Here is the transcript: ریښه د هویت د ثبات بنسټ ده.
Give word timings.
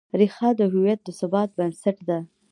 ریښه 0.19 0.49
د 0.59 0.61
هویت 0.73 0.99
د 1.03 1.09
ثبات 1.19 1.49
بنسټ 1.57 1.97
ده. 2.09 2.19